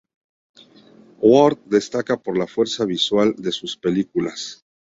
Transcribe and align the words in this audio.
Ward 1.19 1.59
destaca 1.67 2.17
por 2.17 2.35
la 2.35 2.47
fuerza 2.47 2.85
visual 2.85 3.35
de 3.37 3.51
sus 3.51 3.77
películas. 3.77 4.63